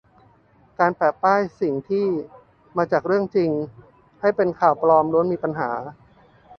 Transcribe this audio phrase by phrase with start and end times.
[0.79, 2.07] การแปะป้ายสิ่งที่"
[2.77, 3.51] มาจากเรื่องจริง"
[4.21, 5.71] ให้เป็นข่าวปลอมล้วนก็มีปัญหา